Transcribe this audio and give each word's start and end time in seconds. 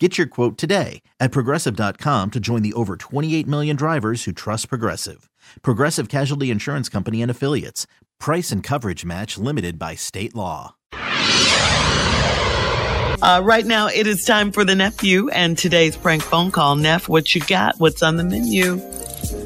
Get 0.00 0.18
your 0.18 0.26
quote 0.26 0.58
today 0.58 1.02
at 1.20 1.30
progressive.com 1.30 2.32
to 2.32 2.40
join 2.40 2.62
the 2.62 2.72
over 2.72 2.96
28 2.96 3.46
million 3.46 3.76
drivers 3.76 4.24
who 4.24 4.32
trust 4.32 4.68
Progressive. 4.68 5.30
Progressive 5.62 6.08
Casualty 6.08 6.50
Insurance 6.50 6.88
Company 6.88 7.22
and 7.22 7.30
Affiliates. 7.30 7.86
Price 8.18 8.50
and 8.50 8.60
coverage 8.60 9.04
match 9.04 9.38
limited 9.38 9.78
by 9.78 9.94
state 9.94 10.34
law. 10.34 10.74
Uh, 13.22 13.40
right 13.44 13.64
now, 13.64 13.86
it 13.86 14.08
is 14.08 14.24
time 14.24 14.50
for 14.50 14.64
the 14.64 14.74
nephew 14.74 15.28
and 15.30 15.56
today's 15.56 15.96
prank 15.96 16.22
phone 16.22 16.50
call. 16.50 16.74
Neff, 16.74 17.08
what 17.08 17.32
you 17.32 17.40
got? 17.42 17.78
What's 17.78 18.02
on 18.02 18.16
the 18.16 18.24
menu? 18.24 18.82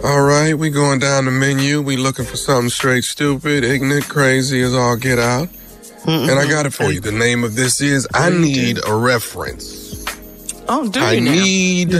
All 0.02 0.22
right, 0.22 0.54
we 0.54 0.70
going 0.70 0.98
down 0.98 1.26
the 1.26 1.30
menu. 1.30 1.82
We 1.82 1.98
looking 1.98 2.24
for 2.24 2.36
something 2.36 2.70
straight 2.70 3.04
stupid, 3.04 3.64
ignorant, 3.64 4.08
crazy 4.08 4.62
as 4.62 4.72
all 4.74 4.96
get 4.96 5.18
out. 5.18 5.48
Mm-mm. 6.04 6.30
And 6.30 6.38
I 6.38 6.48
got 6.48 6.64
it 6.64 6.72
for 6.72 6.90
you. 6.90 7.00
The 7.00 7.12
name 7.12 7.44
of 7.44 7.54
this 7.54 7.82
is 7.82 8.08
I 8.14 8.30
Need 8.30 8.78
a 8.86 8.94
Reference. 8.94 9.77
Oh, 10.68 10.88
do 10.88 11.00
you 11.00 11.06
I 11.06 11.18
now? 11.18 11.32
need 11.32 11.94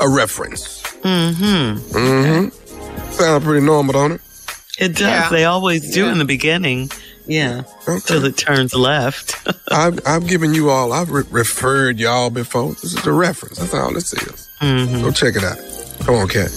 a 0.00 0.08
reference. 0.08 0.82
Mm-hmm. 1.02 1.96
Mm-hmm. 1.96 3.10
Sound 3.12 3.44
pretty 3.44 3.64
normal, 3.64 3.92
don't 3.92 4.12
it? 4.12 4.20
It 4.78 4.88
does. 4.92 5.00
Yeah. 5.00 5.28
They 5.30 5.44
always 5.44 5.92
do 5.92 6.08
in 6.08 6.18
the 6.18 6.24
beginning. 6.24 6.90
Yeah. 7.26 7.62
Okay. 7.88 8.00
Till 8.06 8.24
it 8.24 8.36
turns 8.36 8.74
left. 8.74 9.36
I've, 9.70 10.00
I've 10.06 10.26
given 10.26 10.54
you 10.54 10.70
all, 10.70 10.92
I've 10.92 11.10
re- 11.10 11.22
referred 11.30 11.98
y'all 12.00 12.30
before. 12.30 12.70
This 12.74 12.84
is 12.96 13.06
a 13.06 13.12
reference. 13.12 13.58
That's 13.58 13.74
all 13.74 13.92
this 13.92 14.12
is. 14.12 14.48
mm-hmm. 14.60 15.02
Go 15.02 15.10
check 15.12 15.36
it 15.36 15.44
out. 15.44 15.58
Come 16.06 16.16
on, 16.16 16.28
cat. 16.28 16.50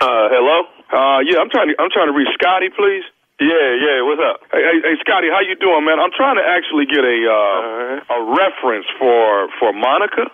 Uh, 0.00 0.28
hello. 0.30 0.62
Uh, 0.92 1.20
yeah, 1.20 1.38
I'm 1.40 1.50
trying 1.50 1.68
to 1.68 1.74
I'm 1.80 1.90
trying 1.90 2.08
to 2.08 2.12
reach 2.12 2.28
Scotty, 2.40 2.68
please. 2.70 3.04
Yeah, 3.42 3.50
yeah. 3.82 3.98
What's 4.06 4.22
up? 4.22 4.46
Hey, 4.54 4.62
hey, 4.62 4.78
hey, 4.78 4.96
Scotty, 5.02 5.26
how 5.26 5.42
you 5.42 5.58
doing, 5.58 5.82
man? 5.82 5.98
I'm 5.98 6.14
trying 6.14 6.38
to 6.38 6.46
actually 6.46 6.86
get 6.86 7.02
a 7.02 7.18
uh, 7.26 8.14
a 8.14 8.18
reference 8.30 8.86
for 8.94 9.50
for 9.58 9.74
Monica. 9.74 10.30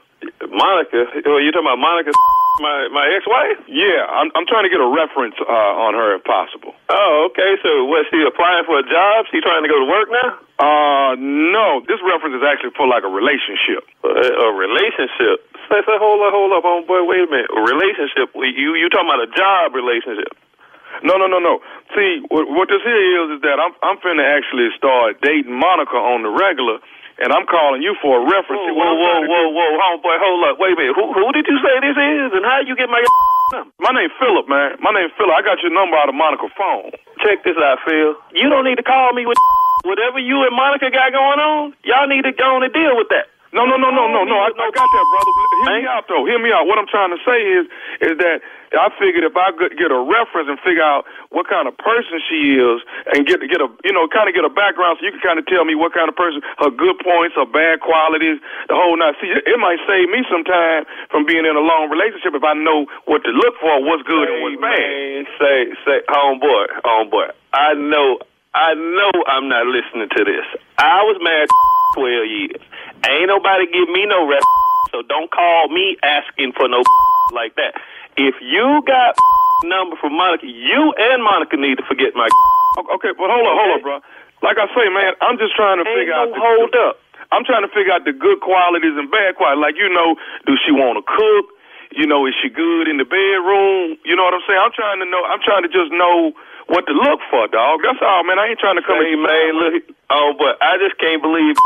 Monica? 0.53 1.09
Oh, 1.25 1.41
you 1.41 1.49
talking 1.49 1.65
about 1.65 1.81
Monica? 1.81 2.13
My 2.61 2.93
my 2.93 3.09
ex-wife? 3.17 3.57
Yeah, 3.73 4.05
I'm 4.05 4.29
I'm 4.37 4.45
trying 4.45 4.69
to 4.69 4.73
get 4.75 4.85
a 4.85 4.91
reference 4.93 5.33
uh, 5.41 5.73
on 5.81 5.97
her 5.97 6.21
if 6.21 6.29
possible. 6.29 6.77
Oh, 6.93 7.33
okay. 7.33 7.57
So, 7.65 7.89
was 7.89 8.05
she 8.13 8.21
applying 8.21 8.69
for 8.69 8.77
a 8.77 8.85
job? 8.85 9.25
She 9.33 9.41
trying 9.41 9.65
to 9.65 9.71
go 9.73 9.81
to 9.81 9.89
work 9.89 10.13
now? 10.13 10.37
Uh, 10.61 11.17
no. 11.17 11.81
This 11.89 12.05
reference 12.05 12.37
is 12.37 12.45
actually 12.45 12.77
for 12.77 12.85
like 12.85 13.01
a 13.01 13.09
relationship. 13.09 13.89
A, 14.05 14.13
a 14.13 14.49
relationship? 14.53 15.41
Say, 15.73 15.81
say, 15.89 15.97
hold 15.97 16.21
up, 16.21 16.37
hold 16.37 16.53
up, 16.53 16.61
homeboy. 16.69 17.01
Wait 17.09 17.25
a 17.25 17.31
minute. 17.33 17.49
A 17.49 17.65
relationship? 17.65 18.29
You 18.37 18.77
you 18.77 18.93
talking 18.93 19.09
about 19.09 19.25
a 19.25 19.33
job 19.33 19.73
relationship? 19.73 20.37
No, 21.03 21.17
no, 21.17 21.27
no, 21.27 21.41
no. 21.41 21.61
See, 21.97 22.21
what, 22.29 22.49
what 22.51 22.69
this 22.69 22.83
here 22.85 23.25
is 23.25 23.39
is 23.39 23.41
that 23.43 23.57
I'm 23.57 23.73
I'm 23.83 23.99
finna 24.05 24.25
actually 24.25 24.69
start 24.77 25.21
dating 25.21 25.53
Monica 25.53 25.97
on 25.97 26.23
the 26.23 26.33
regular, 26.33 26.79
and 27.19 27.33
I'm 27.33 27.47
calling 27.49 27.81
you 27.81 27.97
for 28.01 28.21
a 28.21 28.25
reference. 28.25 28.61
Whoa, 28.61 28.77
whoa, 28.77 28.95
whoa, 28.97 29.21
whoa, 29.25 29.47
whoa, 29.57 29.71
homeboy, 29.81 30.17
hold 30.21 30.41
up, 30.49 30.57
wait 30.61 30.75
a 30.75 30.77
minute. 30.77 30.97
Who 30.97 31.13
who 31.13 31.33
did 31.33 31.49
you 31.49 31.57
say 31.65 31.75
this 31.81 31.97
is, 31.97 32.29
and 32.37 32.45
how 32.45 32.61
you 32.61 32.77
get 32.77 32.89
my? 32.89 33.01
My 33.83 33.91
name 33.91 34.15
Philip, 34.23 34.47
man. 34.47 34.79
My 34.79 34.95
name 34.95 35.11
Philip. 35.19 35.35
I 35.35 35.43
got 35.43 35.59
your 35.59 35.75
number 35.75 35.99
out 35.99 36.09
of 36.09 36.15
Monica's 36.15 36.55
phone. 36.55 36.95
Check 37.19 37.43
this 37.43 37.59
out, 37.59 37.83
Phil. 37.83 38.15
You 38.31 38.47
don't 38.47 38.63
need 38.63 38.79
to 38.79 38.87
call 38.87 39.13
me 39.13 39.27
with 39.27 39.35
whatever 39.83 40.21
you 40.23 40.47
and 40.47 40.55
Monica 40.55 40.87
got 40.91 41.11
going 41.11 41.41
on. 41.43 41.75
Y'all 41.83 42.07
need 42.07 42.23
to 42.23 42.33
go 42.33 42.55
on 42.57 42.63
and 42.63 42.73
deal 42.73 42.95
with 42.95 43.09
that. 43.11 43.27
No, 43.51 43.67
no, 43.67 43.75
no, 43.75 43.91
no, 43.91 44.07
no, 44.07 44.23
no. 44.23 44.37
I, 44.39 44.55
I 44.55 44.69
got 44.71 44.87
that, 44.87 45.07
brother. 45.11 45.33
Hear 45.67 45.83
me 45.83 45.87
out, 45.91 46.05
though. 46.07 46.23
Hear 46.23 46.39
me 46.39 46.55
out. 46.55 46.71
What 46.71 46.79
I'm 46.79 46.87
trying 46.87 47.11
to 47.11 47.19
say 47.27 47.39
is, 47.43 47.67
is 47.99 48.15
that 48.23 48.39
I 48.79 48.95
figured 48.95 49.27
if 49.27 49.35
I 49.35 49.51
could 49.59 49.75
get 49.75 49.91
a 49.91 49.99
reference 49.99 50.47
and 50.47 50.55
figure 50.63 50.87
out 50.87 51.03
what 51.35 51.51
kind 51.51 51.67
of 51.67 51.75
person 51.75 52.23
she 52.31 52.55
is, 52.63 52.79
and 53.11 53.27
get 53.27 53.43
get 53.51 53.59
a, 53.59 53.67
you 53.83 53.91
know, 53.91 54.07
kind 54.07 54.31
of 54.31 54.39
get 54.39 54.47
a 54.47 54.55
background, 54.55 55.03
so 55.03 55.07
you 55.07 55.11
can 55.11 55.19
kind 55.19 55.39
of 55.43 55.51
tell 55.51 55.67
me 55.67 55.75
what 55.75 55.91
kind 55.91 56.07
of 56.07 56.15
person, 56.15 56.39
her 56.63 56.71
good 56.71 56.95
points, 57.03 57.35
her 57.35 57.47
bad 57.47 57.83
qualities, 57.83 58.39
the 58.71 58.79
whole 58.79 58.95
night. 58.95 59.19
See, 59.19 59.27
it 59.35 59.59
might 59.59 59.83
save 59.83 60.07
me 60.15 60.23
some 60.31 60.47
time 60.47 60.87
from 61.11 61.27
being 61.27 61.43
in 61.43 61.59
a 61.59 61.65
long 61.65 61.91
relationship 61.91 62.39
if 62.39 62.47
I 62.47 62.55
know 62.55 62.87
what 63.11 63.27
to 63.27 63.35
look 63.35 63.59
for, 63.59 63.83
what's 63.83 64.07
good 64.07 64.31
and 64.31 64.47
what's 64.47 64.63
bad. 64.63 64.79
Man, 64.79 65.27
say, 65.43 65.57
say, 65.83 65.99
homeboy, 66.07 66.71
homeboy. 66.87 67.35
I 67.51 67.75
know, 67.75 68.23
I 68.55 68.79
know, 68.79 69.11
I'm 69.27 69.51
not 69.51 69.67
listening 69.67 70.07
to 70.07 70.23
this. 70.23 70.47
I 70.79 71.03
was 71.03 71.19
married 71.19 71.51
12 71.97 72.27
years. 72.27 72.61
Ain't 73.09 73.29
nobody 73.29 73.67
give 73.71 73.89
me 73.89 74.07
no 74.07 74.29
rep, 74.29 74.43
so 74.93 75.03
don't 75.03 75.31
call 75.31 75.69
me 75.69 75.97
asking 76.03 76.53
for 76.53 76.69
no 76.69 76.83
like 77.33 77.55
that. 77.57 77.75
If 78.17 78.35
you 78.43 78.83
got 78.87 79.17
number 79.65 79.97
from 79.97 80.15
Monica, 80.17 80.47
you 80.47 80.93
and 80.99 81.23
Monica 81.23 81.57
need 81.57 81.79
to 81.79 81.87
forget 81.87 82.15
my. 82.15 82.29
Okay, 82.79 83.11
but 83.19 83.27
hold 83.27 83.43
up, 83.51 83.57
hold 83.59 83.71
up, 83.77 83.83
bro. 83.83 83.97
Like 84.47 84.57
I 84.57 84.71
say, 84.71 84.87
man, 84.95 85.13
I'm 85.21 85.37
just 85.43 85.59
trying 85.59 85.83
to 85.83 85.85
Ain't 85.85 85.99
figure 86.07 86.15
no 86.15 86.23
out. 86.23 86.31
The, 86.31 86.39
hold 86.39 86.75
up. 86.87 86.95
I'm 87.35 87.43
trying 87.43 87.67
to 87.67 87.73
figure 87.75 87.91
out 87.91 88.07
the 88.07 88.15
good 88.15 88.41
qualities 88.41 88.95
and 88.95 89.11
bad 89.11 89.35
qualities. 89.35 89.59
Like 89.59 89.75
you 89.75 89.91
know, 89.91 90.15
do 90.47 90.55
she 90.63 90.71
want 90.71 91.03
to 91.03 91.05
cook? 91.05 91.51
You 91.91 92.07
know, 92.07 92.25
is 92.31 92.35
she 92.39 92.47
good 92.49 92.87
in 92.87 93.03
the 93.03 93.05
bedroom? 93.05 93.99
You 94.07 94.15
know 94.15 94.23
what 94.23 94.39
I'm 94.39 94.47
saying? 94.47 94.63
I'm 94.63 94.71
trying 94.71 95.03
to 95.03 95.09
know. 95.11 95.27
I'm 95.27 95.43
trying 95.43 95.67
to 95.67 95.71
just 95.71 95.91
know 95.91 96.31
what 96.71 96.87
to 96.87 96.95
look 96.95 97.19
for, 97.27 97.51
dog. 97.51 97.83
That's 97.83 97.99
all, 98.01 98.23
man. 98.23 98.39
I 98.39 98.55
ain't 98.55 98.63
trying 98.63 98.79
to 98.79 98.87
come. 98.87 99.03
Hey, 99.03 99.19
man, 99.19 99.51
look. 99.59 99.83
Oh, 100.15 100.31
but 100.39 100.63
I 100.63 100.79
just 100.79 100.95
can't 101.03 101.19
believe 101.19 101.59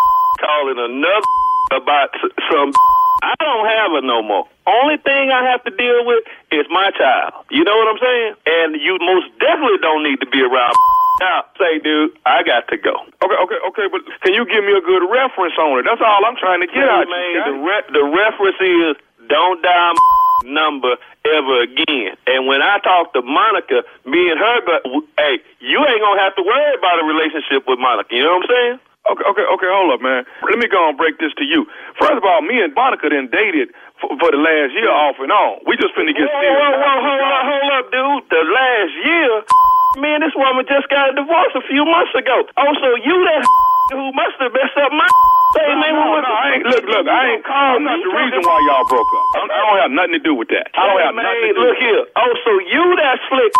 calling 0.44 0.76
another 0.76 1.30
about 1.80 2.12
some. 2.52 2.72
I 3.24 3.32
don't 3.40 3.64
have 3.64 3.90
her 3.96 4.04
no 4.04 4.20
more. 4.20 4.44
Only 4.68 5.00
thing 5.00 5.32
I 5.32 5.48
have 5.48 5.64
to 5.64 5.72
deal 5.72 6.04
with 6.04 6.28
is 6.52 6.68
my 6.68 6.92
child. 6.92 7.32
You 7.48 7.64
know 7.64 7.72
what 7.72 7.88
I'm 7.88 7.96
saying? 7.96 8.32
And 8.44 8.68
you 8.76 9.00
most 9.00 9.32
definitely 9.40 9.80
don't 9.80 10.04
need 10.04 10.20
to 10.20 10.28
be 10.28 10.42
around. 10.44 10.74
Now, 11.22 11.46
say, 11.54 11.78
dude, 11.78 12.10
I 12.26 12.42
got 12.42 12.66
to 12.74 12.76
go. 12.76 12.90
Okay, 13.22 13.38
okay, 13.38 13.60
okay, 13.70 13.86
but 13.86 14.02
can 14.26 14.34
you 14.34 14.42
give 14.50 14.66
me 14.66 14.74
a 14.74 14.82
good 14.82 15.06
reference 15.06 15.54
on 15.62 15.78
it? 15.78 15.86
That's 15.86 16.02
all 16.02 16.26
I'm 16.26 16.34
trying 16.34 16.58
to 16.58 16.66
get 16.66 16.82
out 16.90 17.06
man. 17.06 17.54
The, 17.54 17.54
re- 17.62 17.90
the 17.94 18.02
reference 18.02 18.58
is 18.58 18.98
don't 19.30 19.62
dial 19.62 19.94
number 20.42 20.98
ever 21.22 21.62
again. 21.62 22.18
And 22.26 22.50
when 22.50 22.62
I 22.62 22.82
talk 22.82 23.14
to 23.14 23.22
Monica, 23.22 23.86
me 24.04 24.26
and 24.26 24.42
her, 24.42 24.56
but 24.66 24.82
hey, 25.14 25.38
you 25.62 25.78
ain't 25.86 26.02
gonna 26.02 26.20
have 26.20 26.34
to 26.34 26.42
worry 26.42 26.74
about 26.74 26.98
a 26.98 27.06
relationship 27.06 27.62
with 27.70 27.78
Monica. 27.78 28.10
You 28.10 28.24
know 28.24 28.42
what 28.42 28.50
I'm 28.50 28.50
saying? 28.50 28.78
Okay, 29.04 29.26
okay, 29.28 29.44
okay. 29.44 29.68
Hold 29.68 29.92
up, 29.92 30.00
man. 30.00 30.24
Let 30.48 30.56
me 30.56 30.64
go 30.66 30.80
and 30.88 30.96
break 30.96 31.20
this 31.20 31.28
to 31.36 31.44
you. 31.44 31.68
First 32.00 32.16
of 32.16 32.24
all, 32.24 32.40
me 32.40 32.56
and 32.64 32.72
Monica 32.72 33.12
then 33.12 33.28
dated 33.28 33.68
for, 34.00 34.08
for 34.16 34.32
the 34.32 34.40
last 34.40 34.72
year 34.72 34.88
off 34.88 35.20
and 35.20 35.28
on. 35.28 35.60
We 35.68 35.76
just 35.76 35.92
finna 35.92 36.16
get 36.16 36.24
Whoa, 36.24 36.40
serious. 36.40 36.56
whoa, 36.56 36.72
whoa, 36.72 36.96
hold 37.04 37.28
up, 37.28 37.44
hold 37.44 37.70
up, 37.76 37.86
dude. 37.92 38.22
The 38.32 38.42
last 38.48 38.94
year, 39.04 39.30
man, 40.04 40.24
this 40.24 40.32
woman 40.32 40.64
just 40.64 40.88
got 40.88 41.12
a 41.12 41.14
divorce 41.20 41.52
a 41.52 41.64
few 41.68 41.84
months 41.84 42.16
ago. 42.16 42.48
Oh, 42.56 42.72
so 42.80 42.88
you 43.04 43.16
that 43.28 43.44
who 43.92 44.08
must 44.16 44.40
have 44.40 44.52
messed 44.56 44.78
up 44.80 44.88
my 44.92 45.04
Hey, 45.54 45.70
No, 45.70 45.78
man, 45.78 45.94
no, 45.94 46.10
what 46.10 46.24
no, 46.26 46.34
I 46.34 46.44
ain't, 46.58 46.66
look, 46.66 46.82
look, 46.82 47.06
I 47.06 47.22
ain't. 47.30 47.44
call 47.46 47.78
I'm 47.78 47.86
not 47.86 47.94
the 48.02 48.10
reason 48.10 48.42
why 48.42 48.58
y'all 48.66 48.82
broke 48.90 49.06
up. 49.06 49.24
I, 49.38 49.38
I 49.54 49.58
don't 49.62 49.78
have 49.86 49.92
nothing 49.94 50.14
to 50.18 50.24
do 50.26 50.34
with 50.34 50.50
that. 50.50 50.66
I 50.74 50.82
don't 50.90 50.98
have 50.98 51.14
nothing 51.14 51.46
to 51.46 51.54
do 51.54 51.62
look 51.62 51.78
here. 51.78 52.02
Oh, 52.18 52.32
so 52.42 52.50
you 52.74 52.82
that 52.98 53.22
slick 53.30 53.52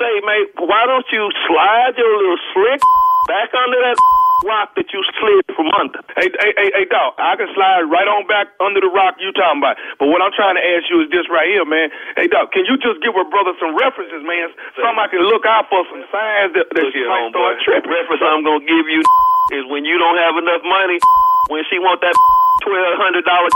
say, 0.00 0.12
mate, 0.24 0.48
why 0.64 0.88
don't 0.88 1.04
you 1.12 1.28
slide 1.44 1.92
your 2.00 2.08
little 2.08 2.40
slick 2.56 2.80
back 3.28 3.52
under 3.52 3.76
that 3.84 4.00
rock 4.42 4.74
that 4.74 4.90
you 4.90 5.00
slid 5.18 5.46
from 5.54 5.70
under? 5.78 6.02
Hey, 6.18 6.28
hey, 6.28 6.52
hey, 6.58 6.70
hey, 6.74 6.86
dog, 6.86 7.14
I 7.18 7.38
can 7.38 7.48
slide 7.54 7.86
right 7.88 8.06
on 8.06 8.26
back 8.26 8.50
under 8.58 8.82
the 8.82 8.90
rock 8.90 9.16
you 9.18 9.30
talking 9.32 9.62
about. 9.62 9.78
But 9.98 10.10
what 10.10 10.20
I'm 10.20 10.34
trying 10.34 10.58
to 10.58 10.64
ask 10.64 10.90
you 10.90 11.02
is 11.02 11.08
this 11.10 11.26
right 11.30 11.48
here, 11.48 11.64
man. 11.64 11.88
Hey, 12.18 12.28
dog, 12.28 12.50
can 12.50 12.66
you 12.66 12.76
just 12.78 13.00
give 13.00 13.14
a 13.14 13.24
brother 13.30 13.54
some 13.62 13.74
references, 13.78 14.22
man? 14.26 14.50
Something 14.78 15.00
I 15.00 15.08
can 15.08 15.22
look 15.26 15.46
out 15.46 15.70
for, 15.70 15.86
some 15.88 16.04
signs 16.10 16.52
that, 16.58 16.68
that 16.74 16.84
Look 16.84 16.92
she 16.94 17.02
might 17.06 17.30
start 17.30 17.62
tripping. 17.62 17.90
Reference 17.90 18.22
I'm 18.22 18.42
gonna 18.44 18.66
give 18.66 18.86
you 18.90 19.00
is 19.58 19.64
when 19.70 19.86
you 19.86 19.96
don't 19.96 20.18
have 20.18 20.36
enough 20.36 20.62
money, 20.66 20.98
when 21.54 21.62
she 21.70 21.78
want 21.78 22.02
that 22.02 22.14
twelve 22.66 22.98
hundred 22.98 23.24
dollar 23.24 23.50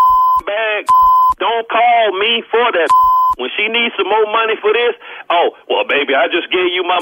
bag, 0.47 0.87
don't 1.43 1.67
call 1.69 2.17
me 2.17 2.43
for 2.49 2.67
that. 2.73 2.89
When 3.37 3.53
she 3.53 3.69
needs 3.69 3.93
some 4.01 4.09
more 4.09 4.25
money 4.33 4.57
for 4.63 4.73
this, 4.73 4.97
oh 5.29 5.53
well, 5.69 5.85
baby, 5.85 6.15
I 6.17 6.31
just 6.31 6.49
gave 6.49 6.73
you 6.73 6.87
my 6.87 6.97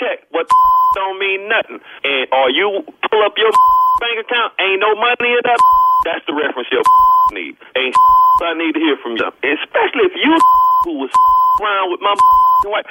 check. 0.00 0.24
What 0.30 0.48
don't 0.94 1.18
mean 1.18 1.48
nothing. 1.48 1.80
And 2.04 2.30
are 2.32 2.50
you 2.50 2.86
pull 3.14 3.22
up 3.22 3.38
your 3.38 3.54
bank 4.02 4.26
account, 4.26 4.50
ain't 4.58 4.82
no 4.82 4.98
money 4.98 5.30
in 5.30 5.42
that. 5.46 5.58
That's 6.04 6.26
the 6.26 6.34
reference 6.34 6.66
your 6.74 6.82
need. 7.32 7.54
Ain't 7.78 7.94
I 8.42 8.52
need 8.58 8.74
to 8.74 8.82
hear 8.82 8.98
from 8.98 9.14
you, 9.14 9.30
especially 9.46 10.10
if 10.10 10.14
you 10.18 10.34
who 10.84 10.98
was 10.98 11.12
around 11.62 11.94
with 11.94 12.02
my 12.02 12.12
wife 12.66 12.84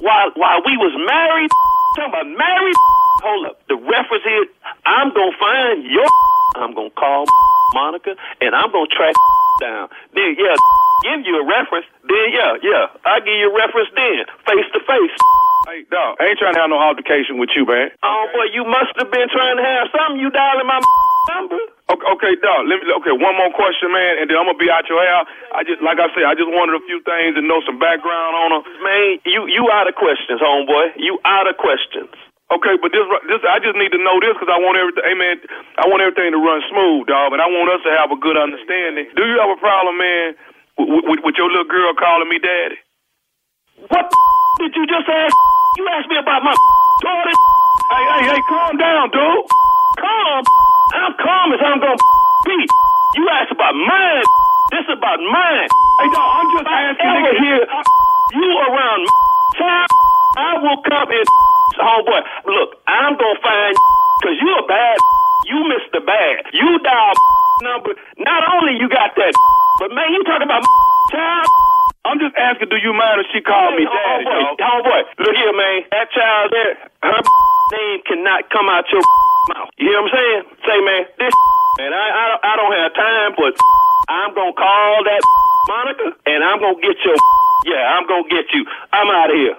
while 0.00 0.30
while 0.38 0.62
we 0.62 0.78
was 0.78 0.94
married. 1.02 1.50
Talking 1.98 2.14
about 2.14 2.30
married. 2.30 2.78
Hold 3.26 3.46
up. 3.50 3.58
The 3.66 3.74
reference 3.74 4.22
is 4.22 4.46
I'm 4.88 5.12
gonna 5.12 5.36
find 5.36 5.84
your. 5.84 6.08
I'm 6.56 6.72
gonna 6.72 6.88
call 6.96 7.28
Monica, 7.76 8.16
and 8.40 8.56
I'm 8.56 8.72
gonna 8.72 8.88
track 8.88 9.12
down. 9.60 9.92
Then 10.16 10.32
yeah, 10.40 10.56
give 11.04 11.28
you 11.28 11.36
a 11.36 11.44
reference. 11.44 11.84
Then 12.08 12.32
yeah, 12.32 12.56
yeah, 12.64 12.88
I 13.04 13.20
give 13.20 13.36
you 13.36 13.52
a 13.52 13.54
reference. 13.54 13.92
Then 13.92 14.24
face 14.48 14.68
to 14.72 14.80
face. 14.88 15.12
Hey, 15.68 15.84
dog, 15.92 16.16
I 16.16 16.32
ain't 16.32 16.40
trying 16.40 16.56
to 16.56 16.64
have 16.64 16.72
no 16.72 16.80
altercation 16.80 17.36
with 17.36 17.52
you, 17.52 17.68
man. 17.68 17.92
Oh 18.00 18.32
boy, 18.32 18.48
you 18.56 18.64
must 18.64 18.96
have 18.96 19.12
been 19.12 19.28
trying 19.28 19.60
to 19.60 19.64
have 19.64 19.92
something. 19.92 20.16
You 20.16 20.32
dialing 20.32 20.64
my 20.64 20.80
number. 21.36 21.60
Okay, 21.92 22.08
okay, 22.16 22.32
dog. 22.40 22.64
Let 22.64 22.80
me. 22.80 22.88
Okay, 23.04 23.12
one 23.12 23.36
more 23.36 23.52
question, 23.52 23.92
man, 23.92 24.24
and 24.24 24.32
then 24.32 24.40
I'm 24.40 24.48
gonna 24.48 24.56
be 24.56 24.72
out 24.72 24.88
your 24.88 25.04
hair. 25.04 25.28
I 25.52 25.68
just, 25.68 25.84
like 25.84 26.00
I 26.00 26.08
said, 26.16 26.24
I 26.24 26.32
just 26.32 26.48
wanted 26.48 26.80
a 26.80 26.82
few 26.88 27.04
things 27.04 27.36
and 27.36 27.44
know 27.44 27.60
some 27.68 27.76
background 27.76 28.32
on 28.40 28.48
her. 28.56 28.62
Man, 28.80 29.20
you 29.28 29.52
you 29.52 29.68
out 29.68 29.84
of 29.84 30.00
questions, 30.00 30.40
homeboy. 30.40 30.96
You 30.96 31.20
out 31.28 31.44
of 31.44 31.60
questions. 31.60 32.08
Okay, 32.48 32.80
but 32.80 32.88
this, 32.96 33.04
this, 33.28 33.44
I 33.44 33.60
just 33.60 33.76
need 33.76 33.92
to 33.92 34.00
know 34.00 34.16
this 34.24 34.32
because 34.32 34.48
I 34.48 34.56
want 34.56 34.80
everything. 34.80 35.04
Hey, 35.04 35.12
man, 35.12 35.36
I 35.76 35.84
want 35.84 36.00
everything 36.00 36.32
to 36.32 36.40
run 36.40 36.64
smooth, 36.72 37.04
dog, 37.04 37.36
and 37.36 37.44
I 37.44 37.48
want 37.48 37.68
us 37.68 37.84
to 37.84 37.92
have 37.92 38.08
a 38.08 38.16
good 38.16 38.40
understanding. 38.40 39.04
Do 39.12 39.28
you 39.28 39.36
have 39.36 39.52
a 39.52 39.60
problem, 39.60 40.00
man, 40.00 40.32
with, 40.80 41.04
with, 41.12 41.20
with 41.28 41.36
your 41.36 41.52
little 41.52 41.68
girl 41.68 41.92
calling 41.92 42.24
me 42.24 42.40
daddy? 42.40 42.80
What 43.92 44.08
did 44.64 44.72
you 44.72 44.88
just 44.88 45.04
ask? 45.04 45.36
You 45.76 45.92
asked 45.92 46.08
me 46.08 46.16
about 46.16 46.40
my 46.40 46.56
daughter. 47.04 47.36
Hey, 47.92 48.04
hey, 48.16 48.22
hey, 48.32 48.40
calm 48.48 48.80
down, 48.80 49.12
dude. 49.12 49.44
Calm. 50.00 50.40
I'm 50.96 51.14
calm 51.20 51.52
as 51.52 51.60
I'm 51.60 51.80
gonna 51.84 52.00
be. 52.48 52.58
You 53.20 53.28
asked 53.28 53.52
about 53.52 53.76
mine. 53.76 54.24
This 54.72 54.88
is 54.88 54.96
about 54.96 55.20
mine. 55.20 55.68
Hey, 56.00 56.08
dog, 56.16 56.28
I'm 56.32 56.48
just 56.56 56.64
asking. 56.64 57.12
Ever 57.12 57.28
nigga. 57.28 57.44
here, 57.44 57.62
you 58.40 58.48
around 58.72 59.00
time, 59.60 59.88
I 60.40 60.50
will 60.64 60.77
come 60.88 61.08
and 61.12 61.28
homeboy. 61.78 62.20
Look, 62.48 62.80
I'm 62.88 63.14
gonna 63.16 63.40
find 63.44 63.74
because 64.20 64.36
you 64.40 64.50
a 64.58 64.66
bad. 64.66 64.98
You 65.48 65.64
missed 65.64 65.88
the 65.96 66.04
bad. 66.04 66.44
You 66.52 66.76
dial 66.84 67.14
number. 67.62 67.96
Not 68.20 68.42
only 68.52 68.76
you 68.76 68.84
got 68.84 69.16
that, 69.16 69.32
but 69.80 69.88
man, 69.96 70.12
you 70.12 70.20
talking 70.28 70.44
about 70.44 70.60
child. 71.08 71.48
I'm 72.04 72.18
just 72.20 72.36
asking, 72.36 72.68
do 72.68 72.76
you 72.76 72.92
mind 72.92 73.24
if 73.24 73.32
she 73.32 73.40
called 73.40 73.72
me 73.72 73.88
oh, 73.88 73.92
daddy, 73.92 74.28
oh, 74.28 74.34
homeboy, 74.34 74.60
dog? 74.60 74.60
Oh, 74.60 74.68
homeboy, 74.68 75.00
look 75.24 75.36
here, 75.36 75.54
man. 75.56 75.88
That 75.88 76.12
child 76.12 76.52
there, 76.52 76.74
her 77.00 77.20
name 77.80 78.00
cannot 78.04 78.50
come 78.52 78.68
out 78.68 78.84
your 78.92 79.00
mouth. 79.56 79.72
You 79.80 79.88
hear 79.88 80.00
what 80.04 80.08
I'm 80.08 80.16
saying? 80.16 80.40
Say, 80.68 80.78
man, 80.84 81.02
this 81.16 81.34
man, 81.80 81.92
I, 81.96 82.06
I, 82.12 82.24
I 82.44 82.52
don't 82.56 82.74
have 82.76 82.92
time, 82.92 83.30
but 83.36 83.52
I'm 84.08 84.34
gonna 84.36 84.52
call 84.52 85.04
that 85.04 85.22
Monica, 85.68 86.08
and 86.28 86.44
I'm 86.44 86.60
gonna 86.60 86.80
get 86.80 86.96
your. 87.04 87.16
Yeah, 87.66 87.96
I'm 87.96 88.06
gonna 88.06 88.28
get 88.28 88.46
you. 88.52 88.64
I'm 88.92 89.08
out 89.10 89.30
of 89.30 89.36
here. 89.36 89.56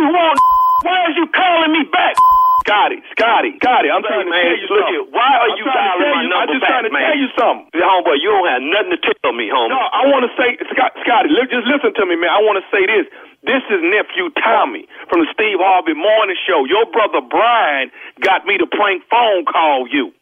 You 0.00 0.08
want? 0.08 0.38
Why 0.82 1.12
is 1.12 1.16
you 1.20 1.26
calling 1.28 1.72
me 1.76 1.84
back? 1.92 2.16
Scotty, 2.64 3.00
Scotty, 3.16 3.56
Scotty, 3.60 3.88
I'm 3.92 4.00
Hey, 4.04 4.08
trying 4.08 4.24
to 4.24 4.30
man, 4.30 4.44
tell 4.44 4.56
you 4.56 4.68
look 4.68 4.80
something. 4.84 4.94
here, 4.94 5.04
Why 5.16 5.28
are 5.32 5.48
I'm 5.50 5.58
you 5.58 5.64
to 5.64 5.72
dialing 5.74 6.10
my 6.12 6.22
you- 6.22 6.28
number 6.28 6.40
I'm 6.44 6.48
just 6.54 6.60
back, 6.60 6.70
trying 6.70 6.84
to 6.88 6.92
man? 6.92 7.02
tell 7.08 7.18
you 7.20 7.28
something. 7.36 7.66
Homeboy, 7.80 8.16
you 8.20 8.30
don't 8.30 8.48
have 8.48 8.62
nothing 8.62 8.92
to 8.96 9.00
tell 9.20 9.32
me, 9.32 9.46
homie. 9.48 9.68
No, 9.74 9.80
I 9.80 10.02
want 10.08 10.22
to 10.28 10.32
say, 10.40 10.56
Scott, 10.72 10.92
Scotty, 11.04 11.28
li- 11.30 11.48
just 11.50 11.66
listen 11.66 11.92
to 11.94 12.04
me, 12.06 12.16
man. 12.16 12.30
I 12.30 12.40
want 12.40 12.62
to 12.62 12.66
say 12.72 12.84
this. 12.86 13.06
This 13.42 13.64
is 13.72 13.80
nephew 13.82 14.28
Tommy 14.40 14.86
from 15.08 15.20
the 15.24 15.28
Steve 15.32 15.58
Harvey 15.60 15.94
Morning 15.96 16.36
Show. 16.46 16.64
Your 16.64 16.84
brother 16.92 17.20
Brian 17.24 17.90
got 18.20 18.46
me 18.46 18.56
to 18.58 18.66
prank 18.68 19.02
phone 19.10 19.44
call 19.46 19.88
you. 19.88 20.12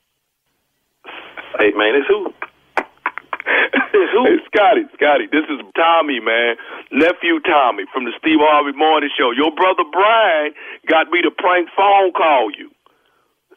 Hey, 1.59 1.73
man, 1.75 1.95
it's 1.99 2.07
who? 2.07 2.33
Who? 4.07 4.25
Hey, 4.25 4.39
Scotty, 4.47 4.85
Scotty, 4.95 5.27
this 5.33 5.45
is 5.51 5.59
Tommy, 5.75 6.21
man. 6.21 6.57
Nephew 6.93 7.41
Tommy 7.43 7.85
from 7.93 8.05
the 8.05 8.13
Steve 8.19 8.39
Harvey 8.39 8.77
Morning 8.77 9.11
Show. 9.19 9.33
Your 9.33 9.51
brother 9.55 9.85
Brian 9.91 10.55
got 10.87 11.11
me 11.11 11.23
to 11.23 11.31
prank 11.31 11.69
phone 11.77 12.13
call 12.13 12.51
you. 12.55 12.71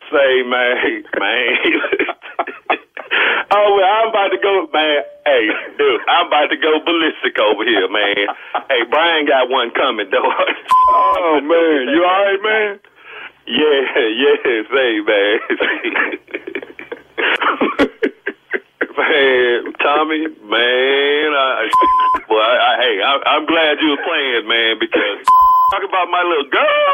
Say, 0.10 0.42
man, 0.44 1.04
man. 1.22 1.50
oh, 3.54 3.68
well, 3.78 3.86
I'm 3.86 4.10
about 4.10 4.34
to 4.34 4.40
go, 4.42 4.68
man. 4.74 5.04
Hey, 5.26 5.46
dude, 5.78 6.02
I'm 6.10 6.28
about 6.28 6.50
to 6.50 6.58
go 6.58 6.80
ballistic 6.84 7.38
over 7.38 7.64
here, 7.64 7.88
man. 7.90 8.34
hey, 8.70 8.84
Brian 8.90 9.28
got 9.28 9.50
one 9.50 9.72
coming, 9.72 10.10
though. 10.10 10.26
Oh, 10.94 11.40
man. 11.40 11.88
You 11.94 12.04
all 12.04 12.26
right, 12.26 12.42
man? 12.44 12.80
Yeah, 13.48 13.82
yeah, 14.10 14.64
say, 14.68 15.00
man. 17.80 17.88
Man, 19.10 19.74
Tommy, 19.82 20.28
man, 20.46 21.30
I, 21.34 21.70
boy, 22.28 22.38
I, 22.38 22.56
I, 22.62 22.74
hey, 22.78 22.96
I, 23.02 23.14
I'm 23.34 23.46
glad 23.46 23.82
you 23.82 23.90
were 23.98 24.04
playing, 24.06 24.46
man, 24.48 24.78
because 24.80 25.26
talk 25.74 25.84
about 25.88 26.08
my 26.12 26.24
little 26.24 26.50
girl. 26.50 26.92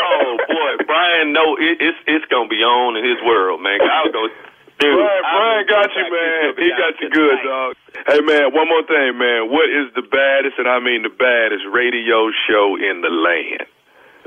Oh 0.00 0.36
boy, 0.48 0.84
Brian, 0.86 1.32
no, 1.32 1.56
it, 1.56 1.80
it's 1.80 1.98
it's 2.06 2.24
gonna 2.30 2.48
be 2.48 2.62
on 2.62 2.96
in 2.96 3.04
his 3.04 3.20
world, 3.26 3.60
man. 3.60 3.80
I 3.80 4.06
was 4.06 4.12
gonna. 4.12 4.32
Dude, 4.78 4.96
Brian, 4.96 5.24
I 5.24 5.32
Brian 5.36 5.60
was 5.60 5.68
got 5.68 5.88
you, 5.92 6.06
man. 6.08 6.44
He 6.56 6.68
got 6.72 6.92
you 7.00 7.08
tonight. 7.10 7.12
good, 7.12 7.38
dog. 7.44 7.70
Hey, 8.08 8.20
man, 8.24 8.54
one 8.54 8.68
more 8.68 8.84
thing, 8.86 9.18
man. 9.18 9.50
What 9.52 9.68
is 9.68 9.92
the 9.94 10.02
baddest, 10.02 10.56
and 10.56 10.68
I 10.68 10.80
mean 10.80 11.02
the 11.02 11.12
baddest, 11.12 11.68
radio 11.68 12.30
show 12.48 12.76
in 12.80 13.02
the 13.02 13.12
land? 13.12 13.68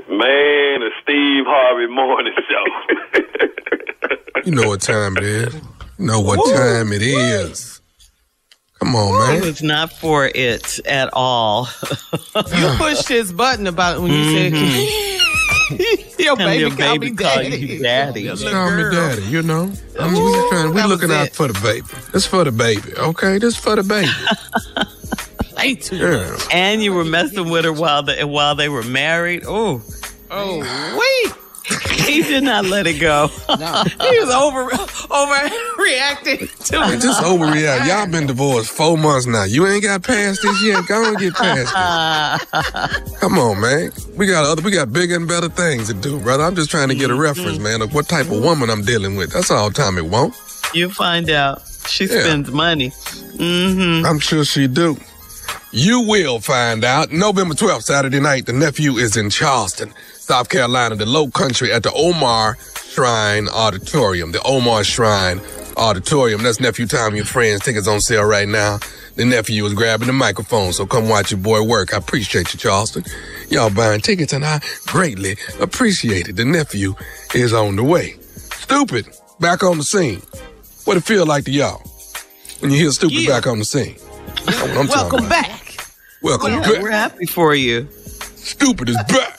Man, 0.06 0.84
the 0.84 0.90
Steve 1.02 1.44
Harvey 1.48 1.88
Morning 1.90 2.34
Show. 2.48 2.66
You 4.44 4.52
know 4.52 4.68
what 4.68 4.82
time 4.82 5.16
it 5.16 5.24
is. 5.24 5.54
You 5.98 6.06
know 6.06 6.20
what 6.20 6.38
time 6.54 6.92
it 6.92 7.02
is. 7.02 7.80
Come 8.80 8.96
on, 8.96 9.28
He 9.34 9.38
man. 9.38 9.46
was 9.48 9.62
not 9.62 9.92
for 9.92 10.26
it 10.34 10.80
at 10.86 11.08
all. 11.12 11.68
You 12.34 12.68
pushed 12.76 13.08
his 13.08 13.32
button 13.32 13.66
about 13.68 14.00
when 14.02 14.10
you 14.10 14.24
said, 14.34 14.52
mm-hmm. 14.52 16.20
"Your 16.22 16.30
And 16.32 16.38
baby, 16.38 16.60
your 16.60 16.70
call 16.70 16.98
baby 16.98 17.10
me 17.12 17.16
call 17.16 17.36
daddy." 17.36 17.56
you 17.56 17.78
daddy. 17.82 18.22
Your 18.22 18.34
Just 18.36 18.52
call 18.52 18.70
me 18.76 18.82
daddy, 18.90 19.22
you 19.22 19.42
know. 19.42 19.72
I 20.00 20.10
mean, 20.10 20.24
we 20.24 20.32
just 20.32 20.48
trying, 20.50 20.68
we 20.70 20.74
that 20.80 20.88
looking 20.88 21.08
was 21.10 21.16
out 21.18 21.26
it. 21.28 21.34
for 21.34 21.46
the 21.48 21.58
baby. 21.60 21.86
This 22.12 22.26
for 22.26 22.42
the 22.44 22.50
baby, 22.52 22.92
okay? 22.98 23.38
This 23.38 23.56
for 23.56 23.76
the 23.76 23.84
baby. 23.84 24.10
Play 25.54 25.74
too 25.76 25.96
Yeah. 25.96 26.36
And 26.52 26.82
you 26.82 26.92
were 26.92 27.04
messing 27.04 27.48
with 27.50 27.64
her 27.64 27.72
while 27.72 28.02
they, 28.02 28.24
while 28.24 28.54
they 28.56 28.68
were 28.68 28.82
married. 28.82 29.44
Oh, 29.46 29.80
Oh, 30.30 30.58
wait. 30.98 31.32
He 32.06 32.22
did 32.22 32.44
not 32.44 32.64
let 32.66 32.86
it 32.86 33.00
go. 33.00 33.28
He 33.48 34.18
was 34.20 34.30
over 34.30 34.68
overreacting 35.08 36.38
to 36.66 36.92
it. 36.92 37.00
just 37.00 37.22
overreact. 37.22 37.86
Y'all 37.86 38.06
been 38.10 38.26
divorced 38.26 38.70
four 38.70 38.96
months 38.98 39.26
now. 39.26 39.44
You 39.44 39.66
ain't 39.66 39.82
got 39.82 40.02
past 40.02 40.42
this 40.42 40.62
yet. 40.62 40.86
Go 40.86 41.08
and 41.08 41.18
get 41.18 41.34
past 41.34 41.72
it. 43.12 43.14
Come 43.20 43.38
on, 43.38 43.60
man. 43.60 43.90
We 44.16 44.26
got 44.26 44.44
other, 44.46 44.62
we 44.62 44.70
got 44.70 44.92
bigger 44.92 45.16
and 45.16 45.26
better 45.28 45.48
things 45.48 45.88
to 45.88 45.94
do, 45.94 46.20
brother. 46.20 46.44
I'm 46.44 46.54
just 46.54 46.70
trying 46.70 46.88
to 46.88 46.94
get 46.94 47.10
a 47.10 47.14
reference, 47.14 47.58
man, 47.58 47.82
of 47.82 47.94
what 47.94 48.08
type 48.08 48.26
of 48.30 48.42
woman 48.42 48.70
I'm 48.70 48.82
dealing 48.82 49.16
with. 49.16 49.32
That's 49.32 49.50
all 49.50 49.70
time 49.70 49.84
Tommy 49.96 50.02
want. 50.08 50.34
you 50.72 50.88
find 50.90 51.28
out 51.30 51.62
she 51.88 52.04
Yeah. 52.06 52.20
spends 52.22 52.50
money. 52.50 52.90
Mm-hmm. 52.90 54.06
I'm 54.06 54.18
sure 54.18 54.44
she 54.44 54.66
do. 54.66 54.96
You 55.72 56.00
will 56.02 56.40
find 56.40 56.84
out. 56.84 57.10
November 57.12 57.54
12th, 57.54 57.82
Saturday 57.82 58.20
night, 58.20 58.46
the 58.46 58.52
nephew 58.52 58.92
is 58.96 59.16
in 59.16 59.28
Charleston, 59.28 59.92
South 60.24 60.48
Carolina, 60.48 60.94
the 60.96 61.04
low 61.04 61.28
country 61.28 61.70
at 61.70 61.82
the 61.82 61.92
Omar 61.92 62.56
Shrine 62.88 63.46
Auditorium. 63.48 64.32
The 64.32 64.40
Omar 64.42 64.82
Shrine 64.82 65.38
Auditorium. 65.76 66.42
That's 66.42 66.60
nephew 66.60 66.86
Tommy 66.86 67.18
and 67.18 67.28
friends. 67.28 67.60
Tickets 67.60 67.86
on 67.86 68.00
sale 68.00 68.24
right 68.24 68.48
now. 68.48 68.78
The 69.16 69.26
nephew 69.26 69.66
is 69.66 69.74
grabbing 69.74 70.06
the 70.06 70.14
microphone, 70.14 70.72
so 70.72 70.86
come 70.86 71.10
watch 71.10 71.30
your 71.30 71.40
boy 71.40 71.62
work. 71.62 71.92
I 71.92 71.98
appreciate 71.98 72.54
you, 72.54 72.58
Charleston. 72.58 73.04
Y'all 73.50 73.68
buying 73.68 74.00
tickets, 74.00 74.32
and 74.32 74.46
I 74.46 74.60
greatly 74.86 75.36
appreciate 75.60 76.28
it. 76.28 76.36
The 76.36 76.44
nephew 76.46 76.94
is 77.34 77.52
on 77.52 77.76
the 77.76 77.84
way. 77.84 78.14
Stupid, 78.54 79.06
back 79.40 79.62
on 79.62 79.76
the 79.76 79.84
scene. 79.84 80.22
What 80.86 80.96
it 80.96 81.04
feel 81.04 81.26
like 81.26 81.44
to 81.44 81.50
y'all 81.50 81.82
when 82.60 82.70
you 82.70 82.78
hear 82.78 82.90
Stupid 82.92 83.18
Yeah. 83.18 83.34
back 83.34 83.46
on 83.46 83.58
the 83.58 83.64
scene? 83.66 83.96
That's 84.46 84.58
what 84.62 84.70
I'm 84.70 84.88
talking 84.88 85.20
Welcome 85.20 85.28
back. 85.28 85.76
Welcome 86.22 86.60
back. 86.62 86.82
we're 86.82 86.90
happy 86.90 87.26
for 87.26 87.54
you. 87.54 87.86
Stupid 88.36 88.88
is 88.88 88.96
back. 88.96 89.38